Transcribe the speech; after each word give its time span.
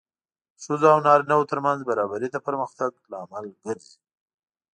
د 0.57 0.57
ښځو 0.65 0.87
او 0.93 0.99
نارینه 1.07 1.33
وو 1.35 1.49
ترمنځ 1.51 1.79
برابري 1.89 2.27
د 2.31 2.37
پرمختګ 2.47 2.91
لامل 3.11 3.45
ګرځي. 3.63 3.95